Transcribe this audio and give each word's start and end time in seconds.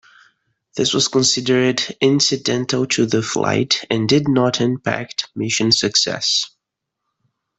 This 0.77 0.95
was 0.95 1.07
considered 1.07 1.79
incidental 2.01 2.87
to 2.87 3.05
the 3.05 3.21
flight 3.21 3.85
and 3.87 4.09
did 4.09 4.27
not 4.27 4.59
impact 4.59 5.29
mission 5.35 5.71
success. 5.71 6.45